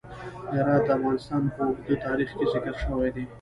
[0.55, 3.23] هرات د افغانستان په اوږده تاریخ کې ذکر شوی دی.